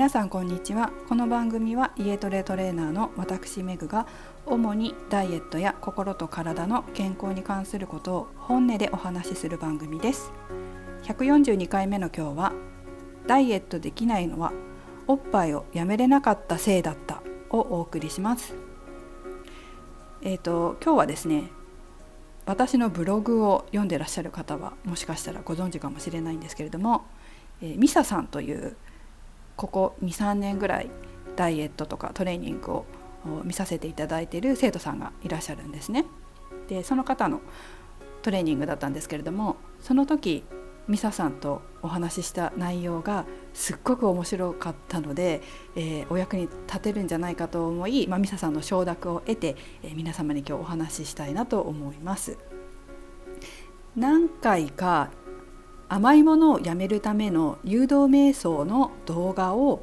[0.00, 0.92] 皆さんこんにちは。
[1.10, 4.06] この番組は家トレトレーナーの私メグが
[4.46, 10.32] 主にダイエットや心と体の健康に関することを本音でお話しする番組です。
[11.02, 12.54] 142回目の今日は
[13.26, 14.54] ダイエットできないのは
[15.06, 18.54] おっぱいをやめれなかったせいだったをお送りします。
[20.22, 21.50] えっ、ー、と今日はですね
[22.46, 27.04] 私のブログを読んでらっしゃる方はもしかしたらご存知かもしれないんですけれども、
[27.60, 28.78] えー、ミサさんという
[29.60, 30.90] ここ23年ぐらい
[31.36, 32.86] ダイエットとかトレーニングを
[33.44, 36.06] 見させていただいている生徒さんがいらっしゃるんですね。
[36.68, 37.42] でその方の
[38.22, 40.44] トレーニングだったんですけれどもその時
[40.88, 45.42] ミサさんとお話しした内容がすっごく面白かったので、
[45.76, 52.38] えー、お役に立てるんじゃないかと思い、まあ、ミサさんの承諾を得て、えー、皆様に今日お話ししたいなと思います。
[53.94, 55.10] 何回か
[55.92, 59.82] 甘いものをやめるための誘導瞑想の動画を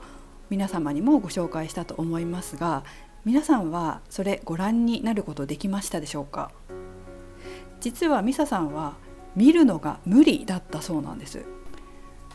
[0.50, 2.86] 皆様にもご紹介したと思いますが
[3.26, 6.52] 皆さんはそれご覧になることできましたでしょうか？
[7.82, 8.96] 実はミサさんは
[9.36, 11.44] 見るのが無理だったそうなんです。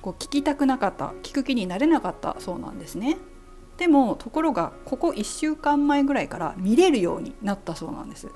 [0.02, 3.16] こう聞きたくなかった聞く気になれなかったそうなんですね。
[3.78, 8.28] でもところがここ1週間前ぐらいから見れるようになったそうなんです。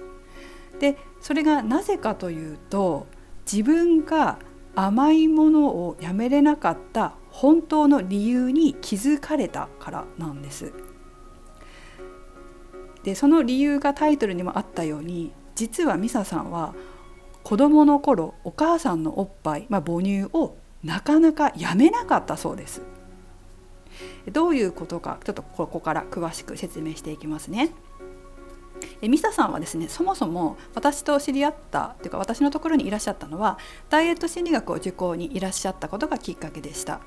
[0.81, 3.07] でそれがなぜかというと
[3.45, 4.39] 自分が
[4.77, 10.73] 甘いものをやめれなかった本当の理由に気づかれたからなんです。
[13.03, 16.75] でその理由がタイトルにもあったように実はミサさんは
[17.43, 22.83] 子どもの頃お母さんのおっぱい、まあ、母乳をなかなかやめなかったそうです。
[24.31, 27.71] どういうことかちょっとここから詳しく説明していきますね。
[29.03, 33.59] えミサさんはですねそもそも私と知り合ったというか私のところにいらっしゃったのは
[33.91, 37.01] ダイエット心理学を受講にいらっしゃったことがきっかけでした。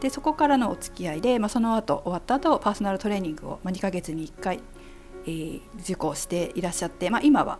[0.00, 4.60] でそこからのお付き合いで、まあ、その後終わった後パーソナルトレーニングを、ま、2ヶ月に1回、
[5.24, 7.58] えー、受講していらっしゃって、まあ、今は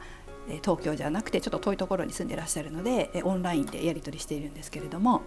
[0.62, 5.22] 東京じゃなくてちょっと遠いところに住んでいらっしゃるのでオンラインでやり取りしているんですけれども。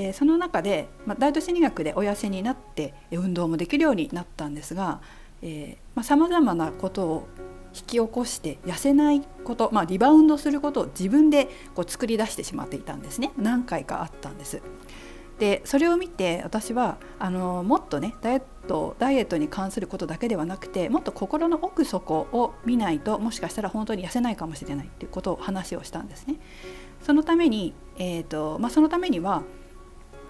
[0.00, 5.00] えその中で、まあ、ダイエット心理学でお痩せになって運動もできるようになったんですが
[6.02, 7.28] さまざ、まなことを
[7.74, 14.62] 引き起こして痩せないこと、まあ、リバウンドすることを自分でこう作り出してしまっていたんですね何回かあったんです。
[15.38, 26.40] でそれを見て私はあのもっとねダイエットダイエットに関することだけではなくてもっと心の奥底を見ないともしかしたら本当に痩せないかもしれないっていうことを話をしたんですね。
[27.02, 29.44] そのために、えーとまあ、そのためには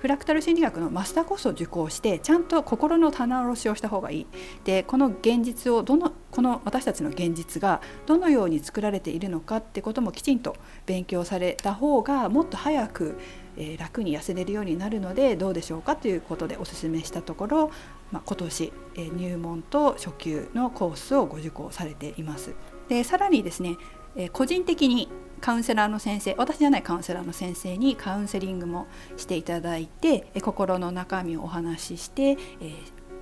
[0.00, 4.26] フラクタル心理学のマスターコースを受講してちゃんと心の棚卸しをした方がいい
[4.64, 13.18] でこの現実をどのこの私たちの現実がどのように作られているのかってこともきちんと勉強された方がもっと早く、
[13.56, 17.70] えー、楽に痩せれるようになるのでどうでしょうかということでお勧めしたところ、
[18.12, 22.54] まあ、今年、えー、入門と初級のコースをご受講されています。
[22.88, 23.76] でさらにですね
[24.16, 25.08] え個人的に
[25.40, 32.38] カウンセラーの先生私じゃないカウンセラーの先生にカウンセリングもしていただいて、心の中身をお話しして、えー、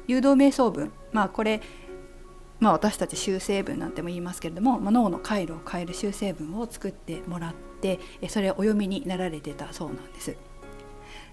[0.06, 1.60] 誘導瞑想文まあこれ
[2.58, 10.36] まあ、私たち修正文なんても言いますけれども、まあ、脳の回路を変える修正文を作ってもらってそれをお読みになられてたそうなんです。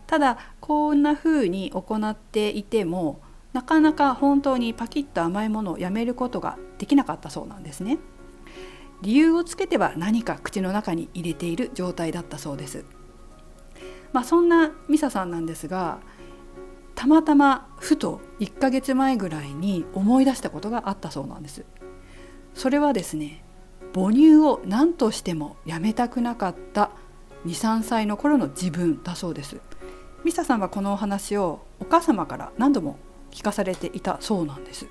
[0.05, 3.21] ただこんな風に行っていても
[3.53, 7.99] なかなか本当にパキッと甘いものをやめることができなかったそうなんですね。
[9.03, 12.85] 理由をつけては何か口の中に入れている状態だったそうです。
[14.13, 15.99] まあ、そんなミサさんなんですが
[16.95, 21.65] たまたまふと1ヶ月前ぐらいに思い出したことがあったそうなんです。
[22.53, 23.43] それはですね
[23.93, 26.91] 母乳を何としてもやめたくなかった
[27.45, 29.59] 23歳の頃の自分だそうです。
[30.23, 32.97] ミサさんはこのお話をお母様から何度も
[33.31, 34.87] 聞かされていたそうなんです。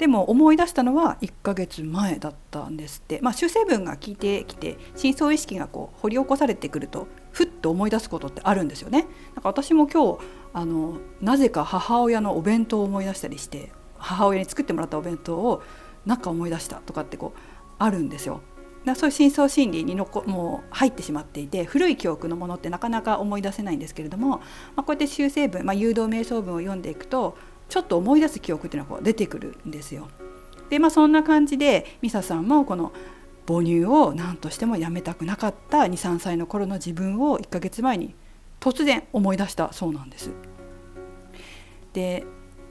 [0.00, 9.06] でも思い出したのは1ヶ月前だったんですって、まあ、修正文が効いてきて深層意識がこう掘り起こされてくるとふっと思い出すことってあるんですよね。
[9.34, 10.20] なんか私も今日
[10.54, 15.62] あのなぜか母親のお弁当を思い出したりして母親に作ってもらったお弁当を
[16.06, 17.38] なんか思い出したとかってこう
[17.78, 18.40] あるんですよ。
[18.86, 24.42] だそういう深層心理にのこもう入ってしまっていて古い記憶のものってなかなか思い出せないんですけれども、ま
[24.76, 27.36] あ、こうやって修正文、まあ、誘導瞑想文を読んでいくと
[27.70, 30.08] ちょっと思い出す記憶っていうのが出てくるんですよ。
[30.68, 32.92] でまあそんな感じでミサさんもこの
[33.46, 38.14] 母乳を何としてもやめたくなかった23歳の頃の自分を1ヶ月前に
[38.60, 40.30] 突然思い出したそうなんです。
[41.92, 42.24] で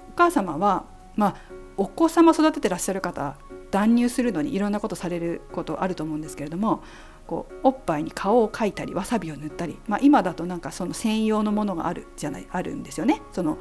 [0.10, 0.86] お母様は
[1.16, 1.36] まあ
[1.78, 3.38] お子様育ててらっしゃる方
[3.72, 6.84] 断乳するのにいろんなことされることあると思うんですけれども
[7.26, 13.22] こうおっぱいに顔を描いたりわさびを塗ったり、まあ、今だとなんかその専用のものがあるじゃないあるんですよね。
[13.32, 13.58] その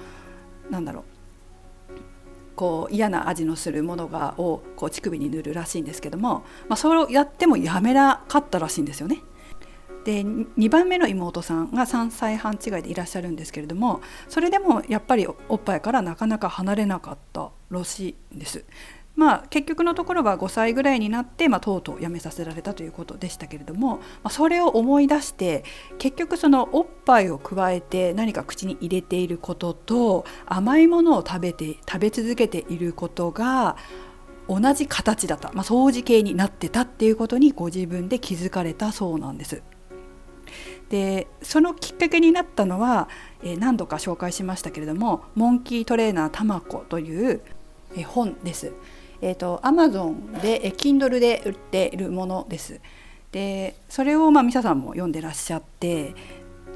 [0.70, 1.17] なんだろう
[2.58, 9.22] こう嫌な味のするものがをこう乳首に塗るらしいんですけども、まあ、それをやってもやめなかったらしいんですよね。
[10.04, 18.64] で2番目の妹さんが3歳半違いでいらっしゃるんですけれどもそれでもやっぱりおっぱいからなかなか離れなかったらしいんです。
[19.18, 25.64] まあ、結局のところは5歳ぐらいになって、まあ、とうとう辞めさせられたということでしたけれども、まあ、それを思い出して
[25.98, 33.76] 結局そのおっぱいを加えて何か口に入れていることと甘いものを食べて食べ続けていることが
[34.48, 39.62] 同じ形だった、まあ、掃除系になってたっていうことにご自分で気づかれたそうなんです。
[40.90, 43.08] でそのきっかけになったのは、
[43.42, 47.42] え、何度か紹介しましたけれども「モンキートレーナーたまこ」という、
[47.96, 48.72] え、本です。
[49.20, 52.80] えーと、Amazon で、え Kindle で売っているものです。
[53.32, 56.14] でそれをまあミサさんも読んでらっしゃって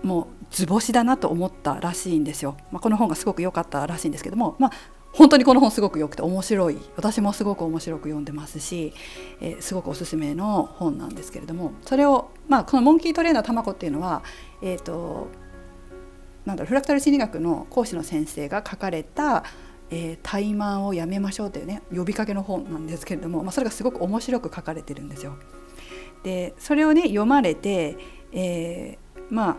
[0.03, 2.57] もう図星だなと思ったらしいんですよ。
[2.71, 4.71] まあ、この本がすごく良かったらしいんですけども、まあ、
[5.13, 8.93] 本当にこの本すごく良くて面白い私もすごく面白く読んでますし、
[9.41, 14.23] えー、すごくおすすめの本なんですけれどもそれを、まあ、このモンキートレーナーたまこっていうのは、
[14.63, 15.29] えーと
[16.45, 19.45] なんだろうフラクタル心理学の講師の先生が書かれた
[19.95, 25.37] えー、怠慢をやめましょうというね呼びかけの本なんですけれども、まあ、それがすごく面白く書かれてるんですよ。
[26.25, 27.99] でそれをね読まれて、
[28.33, 29.57] えー、まあ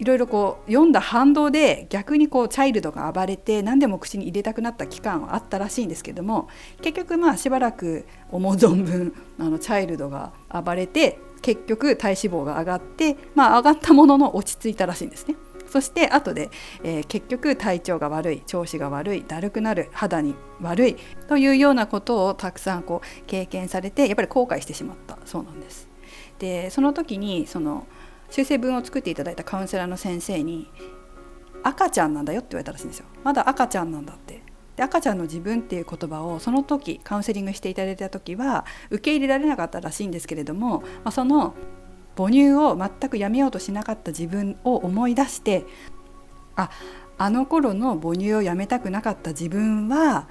[0.00, 6.48] いろいろこう読んだ反動で逆にこうチャイルドが暴れて何でも口に入れたくなった期間はあったらしいんですけども
[6.82, 15.36] 結局まあしばらく思う存分あのチャイルドが暴れて結局体脂肪が上がって、まあ、上がったものの落ち着いたらしいんですね。
[15.74, 16.52] そして後で、
[16.84, 25.88] えー、結局体調が悪い調子が悪いだるくなる肌に悪いというようなことをたくさんこう経験されてやっぱり後悔してしまったそうなんです。
[26.38, 27.88] でその時にその
[28.30, 30.70] 修正文を作っていただいたカウンセラーの先生に
[31.64, 33.06] 「赤ちゃんなんだよ」って言われたらしいんですよ。
[33.24, 34.44] まだ赤ちゃんなんだって
[34.76, 41.56] で赤ちゃんの自分っていう言葉をその時カウンセリングしていただいた時は受け入れられなかったらしいんですけれども、まあ、その
[42.16, 45.64] 母乳を全くやめようとしなかった自分を思い出して
[46.56, 46.70] あ
[47.18, 50.28] あの頃の母乳をやめたくなかった自分は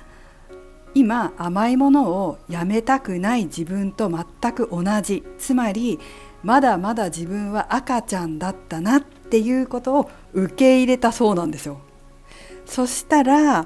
[0.95, 5.99] 今甘いものをやめたくない自分と全く同じつまり
[6.43, 11.79] まだまだ自分は赤ちゃんだったなっていうことを受け入れたそうなんですよ。
[12.65, 13.65] そしたら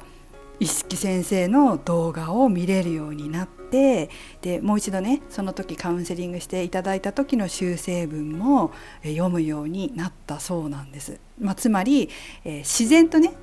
[0.60, 4.10] 一色先生の動画を見れるようになって
[4.42, 8.72] でもう一度ねその時カウンセリングしていただいた時の修正文も
[9.04, 11.19] 読むようになったそうなんです。
[11.40, 12.10] まあ、つまり、
[12.44, 13.34] えー、自然とね、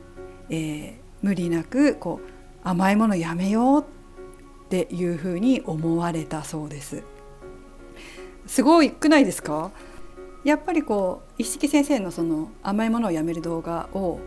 [0.51, 0.93] えー、
[1.23, 3.85] 無理なくこう甘いものやめようっ
[4.69, 7.03] ていうふうに思われたそうです。
[8.47, 9.71] すごいくないですか？
[10.45, 14.19] やっぱりこう一色先生のその甘いものをやめる動画を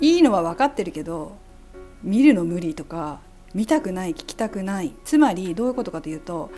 [0.00, 1.36] いいのは分かってるけど
[2.02, 3.20] 見るの無理とか
[3.56, 6.50] 見たくない聞きたくないつまりどういうことかというと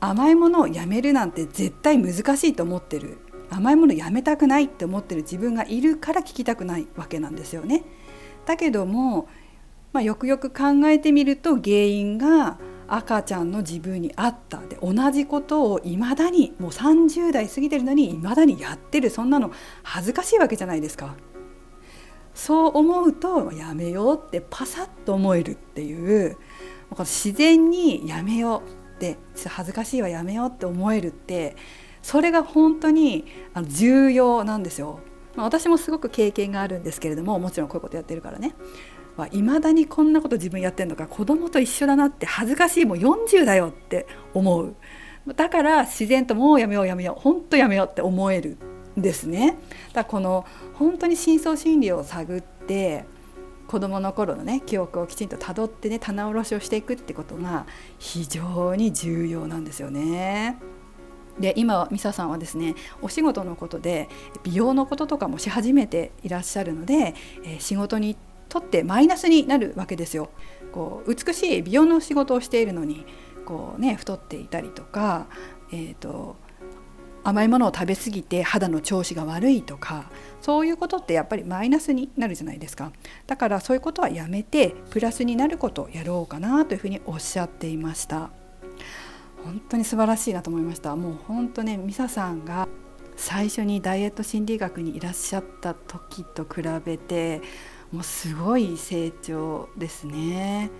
[0.00, 3.18] 甘いものをやめるなんて絶対難しいと思ってる
[3.50, 7.84] 甘いものやめたくないって思ってる自分がいるから聞きたくないわけなんですよね。
[8.46, 9.28] だけども、
[9.92, 12.58] まあ、よくよく考えてみると原因が
[12.88, 21.14] 赤ちゃんの自分にあったで同じことをいまだにもう30代過ぎてるのにいまだにやってるそんなの恥ずかしいわけじゃないですか。
[22.34, 26.36] そう思うとやめようってパサッと思えるっていう
[26.98, 29.18] 自然にやめようって
[29.48, 31.56] 恥ずかしいわやめようって思えるって
[32.02, 33.26] それが本当に
[33.62, 35.00] 重要なんですよ。
[35.36, 38.54] 私もすごく経験があるんですけれどももちろんこういうことやってるからね。
[39.32, 44.74] いまだにこんなこと自分やってんのか子供と一緒だなって恥ずかしいもう40だよって思う。
[45.36, 48.56] だから自然ともうやめようやめよう本当やめようって思える。
[48.96, 49.58] ですね。
[49.92, 50.44] だこの
[50.74, 53.04] 本当に深層心理を探って
[53.68, 57.66] 子どもの頃のね記憶をきちんとたどってね棚卸しをしていくってことが
[57.98, 60.58] 非常に重要なんですよね。
[61.38, 64.08] で今ミサさんはですねお仕事のことで
[64.42, 68.16] 美容のこととかもし始めていらっしゃるので、え、仕事に
[68.48, 70.30] とってマイナスになるわけですよ。
[70.72, 73.06] こう美しい美容の仕事をしているのに
[73.46, 75.28] こう、ね、太っていたりとか、
[75.72, 76.36] えーと
[77.22, 80.10] 甘いものを食べ過ぎて肌の調子が悪いとか
[80.40, 82.92] そういうことってやっぱりマイナスになるじゃないですか。
[83.26, 88.30] だからそういうことはやめてプラスになることをやろうかなというふうにおっしゃっていました。
[89.44, 90.94] 本当に素晴らしいなと思いました。
[90.96, 92.68] もう本当ねミサさんが
[93.16, 97.42] 最初にダイエット心理学にいらっしゃった時と比べて
[97.92, 100.70] もうすごい成長ですね。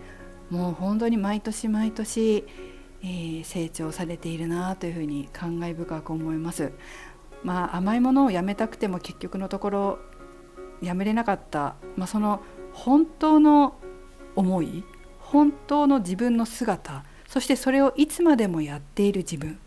[0.48, 2.44] もう本当に毎年毎年
[3.02, 6.72] えー、成長されているなというふうに感慨深く思います。
[7.42, 9.98] まあ、甘いものをやめたくても結局のところ
[10.82, 12.42] やめれなかった、まあ、その
[12.72, 13.78] 本当の
[14.36, 14.84] 思い
[15.18, 19.58] 本当の自分の姿そしてそれをいつまでもやっている自分。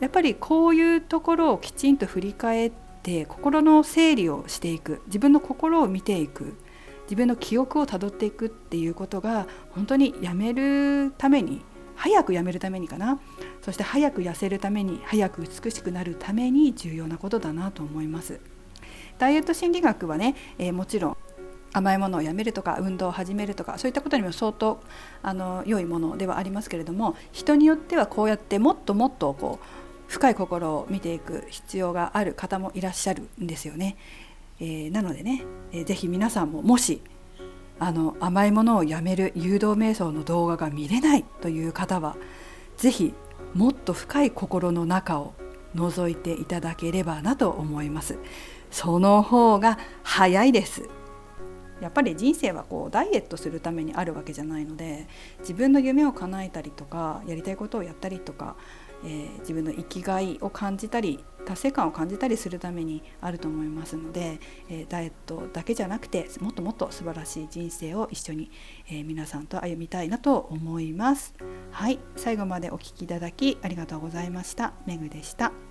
[0.00, 5.00] やっぱりこういうところをきちんと振り返って心の整理をしていく。
[5.06, 6.58] 自分の心を見ていく。
[7.04, 11.62] 自分の記憶をたどっていくっていうことが本当にやめるために
[11.96, 13.20] 早くやめるためにかな
[13.62, 18.40] そして早く痩せるために早く美しくなるために重要なことだなと思います
[19.18, 21.16] ダイエット心理学はね、えー、もちろん
[21.72, 24.80] 甘いものをやめるとか運動を始めるとかそういったことにも相当
[25.22, 29.66] あの良いものではありますけれども人によってはこうやってもっともっとこう
[30.06, 33.96] 深い心を見ていく必要がある方もいらっしゃるんですよね。
[34.60, 37.02] えー、なのでね、えー、ぜ皆さんももし
[37.78, 42.16] あの甘いものをやめる誘導瞑想の動画が見れないという方は
[42.76, 43.14] 是非
[43.54, 45.34] もっと深い心の中を
[45.74, 48.18] 覗いていただければなと思います。
[48.70, 50.88] その方が早いです。
[51.80, 55.06] やっぱり人生はこうダイエットするためにあるわけじゃないので
[55.40, 58.56] 自分の夢を叶えたりとかやりたいことをやったりとか
[59.04, 68.50] えー、自分の生きがいを感じたり達成感を感じたりするためにあると思いますので、えー、ダイエットだけじゃなくてもっともっと素晴らしい人生を一緒に、
[68.88, 71.34] えー、皆さんと歩みたいなと思います。
[71.70, 74.72] はい最後までお聴きいただきありがとうございました。
[74.86, 75.63] めぐでした。